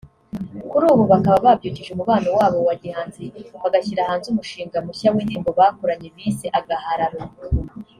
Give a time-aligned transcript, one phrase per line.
[0.69, 3.23] Kuri ubu bakaba babyukije umubano wabo wa gihanzi
[3.63, 7.21] bagashyira hanze umushinga mushya w’indirimbo bakoranye bise 'Agahararo'